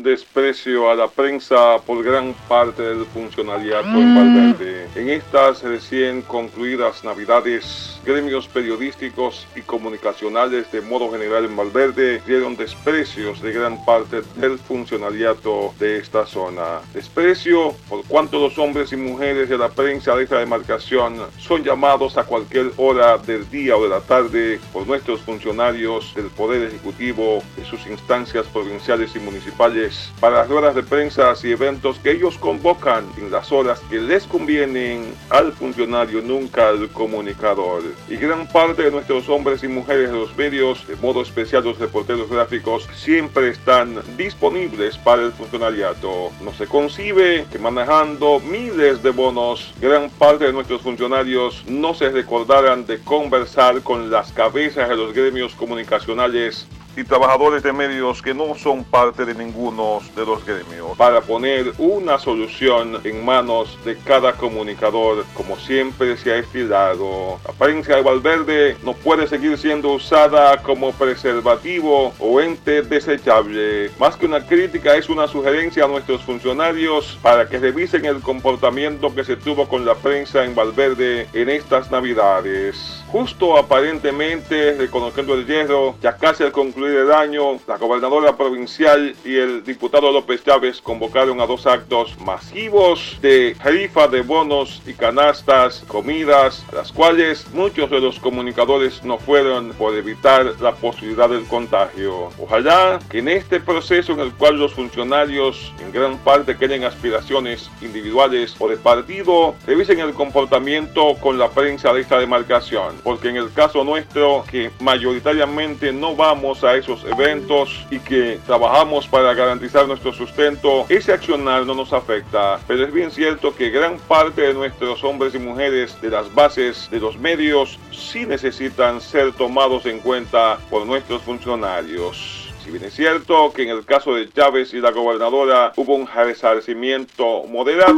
desprecio 0.00 0.90
a 0.90 0.94
la 0.94 1.08
prensa 1.08 1.78
por 1.84 2.02
gran 2.02 2.34
parte 2.48 2.82
del 2.82 3.04
funcionariado 3.06 3.88
en 3.88 4.14
Valverde. 4.14 4.88
En 4.94 5.10
estas 5.10 5.62
recién 5.62 6.22
concluidas 6.22 7.04
navidades, 7.04 7.91
gremios 8.04 8.48
periodísticos 8.48 9.46
y 9.54 9.60
comunicacionales 9.62 10.70
de 10.72 10.80
modo 10.80 11.10
general 11.10 11.44
en 11.44 11.56
Valverde 11.56 12.20
dieron 12.26 12.56
desprecios 12.56 13.40
de 13.40 13.52
gran 13.52 13.84
parte 13.84 14.22
del 14.36 14.58
funcionariado 14.58 15.72
de 15.78 15.98
esta 15.98 16.26
zona. 16.26 16.80
Desprecio 16.92 17.74
por 17.88 18.04
cuanto 18.04 18.38
los 18.38 18.58
hombres 18.58 18.92
y 18.92 18.96
mujeres 18.96 19.48
de 19.48 19.58
la 19.58 19.68
prensa 19.68 20.14
de 20.16 20.24
esta 20.24 20.38
demarcación 20.38 21.16
son 21.38 21.64
llamados 21.64 22.18
a 22.18 22.24
cualquier 22.24 22.72
hora 22.76 23.18
del 23.18 23.48
día 23.50 23.76
o 23.76 23.82
de 23.82 23.88
la 23.88 24.00
tarde 24.00 24.60
por 24.72 24.86
nuestros 24.86 25.20
funcionarios 25.20 26.14
del 26.14 26.26
Poder 26.26 26.62
Ejecutivo 26.68 27.42
de 27.56 27.64
sus 27.64 27.86
instancias 27.86 28.46
provinciales 28.46 29.14
y 29.14 29.18
municipales 29.18 30.12
para 30.20 30.38
las 30.38 30.48
ruedas 30.48 30.74
de 30.74 30.82
prensa 30.82 31.32
y 31.42 31.52
eventos 31.52 31.98
que 31.98 32.10
ellos 32.10 32.36
convocan 32.38 33.04
en 33.16 33.30
las 33.30 33.52
horas 33.52 33.80
que 33.90 34.00
les 34.00 34.24
convienen 34.24 35.14
al 35.30 35.52
funcionario, 35.52 36.20
nunca 36.20 36.68
al 36.68 36.88
comunicador. 36.90 37.82
Y 38.08 38.16
gran 38.16 38.46
parte 38.48 38.82
de 38.82 38.90
nuestros 38.90 39.28
hombres 39.28 39.62
y 39.62 39.68
mujeres 39.68 40.10
de 40.10 40.16
los 40.16 40.36
medios, 40.36 40.86
de 40.86 40.96
modo 40.96 41.22
especial 41.22 41.64
los 41.64 41.78
reporteros 41.78 42.28
gráficos, 42.28 42.88
siempre 42.94 43.48
están 43.48 44.02
disponibles 44.16 44.98
para 44.98 45.22
el 45.22 45.32
funcionariado. 45.32 46.30
No 46.42 46.52
se 46.52 46.66
concibe 46.66 47.46
que 47.50 47.58
manejando 47.58 48.40
miles 48.40 49.02
de 49.02 49.10
bonos, 49.10 49.72
gran 49.80 50.10
parte 50.10 50.46
de 50.46 50.52
nuestros 50.52 50.82
funcionarios 50.82 51.64
no 51.66 51.94
se 51.94 52.10
recordaran 52.10 52.86
de 52.86 52.98
conversar 52.98 53.82
con 53.82 54.10
las 54.10 54.32
cabezas 54.32 54.88
de 54.88 54.96
los 54.96 55.12
gremios 55.12 55.54
comunicacionales 55.54 56.66
y 56.96 57.04
trabajadores 57.04 57.62
de 57.62 57.72
medios 57.72 58.20
que 58.20 58.34
no 58.34 58.54
son 58.54 58.84
parte 58.84 59.24
de 59.24 59.34
ninguno 59.34 60.00
de 60.14 60.26
los 60.26 60.44
gremios 60.44 60.96
para 60.96 61.20
poner 61.20 61.72
una 61.78 62.18
solución 62.18 63.00
en 63.04 63.24
manos 63.24 63.78
de 63.84 63.96
cada 63.96 64.34
comunicador 64.34 65.24
como 65.34 65.56
siempre 65.56 66.16
se 66.16 66.32
ha 66.32 66.36
estilado. 66.36 67.38
La 67.46 67.52
prensa 67.54 67.96
de 67.96 68.02
Valverde 68.02 68.76
no 68.82 68.92
puede 68.92 69.26
seguir 69.26 69.56
siendo 69.56 69.92
usada 69.92 70.62
como 70.62 70.92
preservativo 70.92 72.12
o 72.18 72.40
ente 72.40 72.82
desechable. 72.82 73.90
Más 73.98 74.16
que 74.16 74.26
una 74.26 74.46
crítica 74.46 74.94
es 74.96 75.08
una 75.08 75.26
sugerencia 75.26 75.84
a 75.84 75.88
nuestros 75.88 76.22
funcionarios 76.22 77.18
para 77.22 77.48
que 77.48 77.58
revisen 77.58 78.04
el 78.04 78.20
comportamiento 78.20 79.14
que 79.14 79.24
se 79.24 79.36
tuvo 79.36 79.68
con 79.68 79.84
la 79.84 79.94
prensa 79.94 80.44
en 80.44 80.54
Valverde 80.54 81.26
en 81.32 81.48
estas 81.48 81.90
navidades. 81.90 83.02
Justo 83.08 83.56
aparentemente 83.56 84.74
reconociendo 84.74 85.34
el 85.34 85.46
hierro, 85.46 85.94
ya 86.00 86.16
casi 86.16 86.42
al 86.42 86.52
concluir 86.52 86.81
el 86.90 87.12
año, 87.12 87.58
la 87.66 87.76
gobernadora 87.76 88.36
provincial 88.36 89.14
y 89.24 89.36
el 89.36 89.64
diputado 89.64 90.10
López 90.10 90.44
Chávez 90.44 90.80
convocaron 90.80 91.40
a 91.40 91.46
dos 91.46 91.66
actos 91.66 92.18
masivos 92.20 93.18
de 93.20 93.56
rifa 93.62 94.08
de 94.08 94.22
bonos 94.22 94.82
y 94.86 94.94
canastas, 94.94 95.84
comidas, 95.88 96.64
las 96.72 96.92
cuales 96.92 97.46
muchos 97.52 97.90
de 97.90 98.00
los 98.00 98.18
comunicadores 98.18 99.04
no 99.04 99.18
fueron 99.18 99.70
por 99.74 99.94
evitar 99.94 100.54
la 100.60 100.74
posibilidad 100.74 101.28
del 101.28 101.44
contagio. 101.44 102.30
Ojalá 102.38 102.98
que 103.08 103.18
en 103.18 103.28
este 103.28 103.60
proceso 103.60 104.12
en 104.12 104.20
el 104.20 104.32
cual 104.32 104.58
los 104.58 104.74
funcionarios 104.74 105.72
en 105.80 105.92
gran 105.92 106.18
parte 106.18 106.56
quieren 106.56 106.84
aspiraciones 106.84 107.70
individuales 107.80 108.54
o 108.58 108.68
de 108.68 108.76
partido, 108.76 109.54
revisen 109.66 110.00
el 110.00 110.14
comportamiento 110.14 111.14
con 111.20 111.38
la 111.38 111.50
prensa 111.50 111.92
de 111.92 112.00
esta 112.00 112.18
demarcación, 112.18 112.96
porque 113.02 113.28
en 113.28 113.36
el 113.36 113.52
caso 113.52 113.84
nuestro, 113.84 114.44
que 114.50 114.70
mayoritariamente 114.80 115.92
no 115.92 116.14
vamos 116.16 116.64
a 116.64 116.71
esos 116.76 117.04
eventos 117.04 117.84
y 117.90 117.98
que 117.98 118.38
trabajamos 118.46 119.06
para 119.06 119.34
garantizar 119.34 119.86
nuestro 119.86 120.12
sustento, 120.12 120.86
ese 120.88 121.12
accionar 121.12 121.66
no 121.66 121.74
nos 121.74 121.92
afecta. 121.92 122.60
Pero 122.66 122.84
es 122.84 122.92
bien 122.92 123.10
cierto 123.10 123.54
que 123.54 123.70
gran 123.70 123.98
parte 123.98 124.42
de 124.42 124.54
nuestros 124.54 125.02
hombres 125.04 125.34
y 125.34 125.38
mujeres 125.38 126.00
de 126.00 126.10
las 126.10 126.32
bases 126.34 126.88
de 126.90 127.00
los 127.00 127.18
medios 127.18 127.78
sí 127.90 128.26
necesitan 128.26 129.00
ser 129.00 129.32
tomados 129.32 129.86
en 129.86 129.98
cuenta 130.00 130.58
por 130.70 130.86
nuestros 130.86 131.22
funcionarios. 131.22 132.52
Si 132.62 132.70
bien 132.70 132.84
es 132.84 132.94
cierto 132.94 133.52
que 133.52 133.64
en 133.64 133.70
el 133.70 133.84
caso 133.84 134.14
de 134.14 134.30
Chávez 134.30 134.72
y 134.72 134.80
la 134.80 134.92
gobernadora 134.92 135.72
hubo 135.76 135.96
un 135.96 136.06
resarcimiento 136.06 137.42
moderado, 137.48 137.96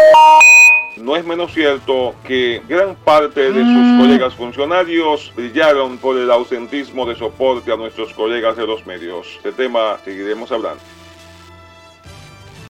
no 0.97 1.17
es 1.17 1.25
menos 1.25 1.53
cierto 1.53 2.15
que 2.27 2.63
gran 2.69 2.95
parte 2.95 3.53
de 3.53 3.61
sus 3.61 3.65
mm. 3.65 4.01
colegas 4.01 4.35
funcionarios 4.35 5.33
brillaron 5.35 5.99
por 5.99 6.17
el 6.19 6.31
ausentismo 6.31 7.07
de 7.07 7.17
soporte 7.17 7.73
a 7.73 7.77
nuestros 7.77 8.13
colegas 8.13 8.57
de 8.57 8.67
los 8.67 8.87
medios. 8.87 9.41
De 9.43 9.53
tema 9.53 9.99
seguiremos 10.05 10.53
hablando. 10.53 10.81